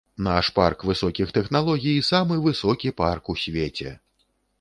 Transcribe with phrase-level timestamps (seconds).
[0.27, 3.93] Наш парк высокіх тэхналогій самы высокі парк у свеце.